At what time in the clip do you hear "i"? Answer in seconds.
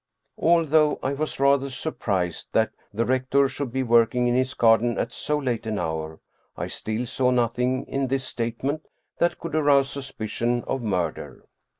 1.03-1.13, 6.57-6.69